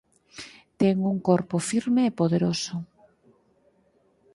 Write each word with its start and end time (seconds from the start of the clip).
Ten 0.79 0.95
un 1.13 1.17
corpo 1.29 1.57
firme 1.69 2.01
e 2.09 2.15
poderoso. 2.19 2.75